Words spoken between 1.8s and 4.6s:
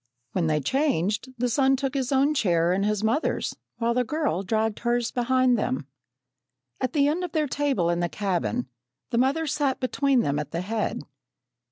his own chair and his mother's, while the girl